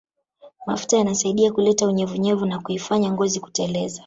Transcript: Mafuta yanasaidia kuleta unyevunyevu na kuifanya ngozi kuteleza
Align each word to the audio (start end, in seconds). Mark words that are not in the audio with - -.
Mafuta 0.65 0.97
yanasaidia 0.97 1.51
kuleta 1.51 1.87
unyevunyevu 1.87 2.45
na 2.45 2.59
kuifanya 2.59 3.11
ngozi 3.11 3.39
kuteleza 3.39 3.99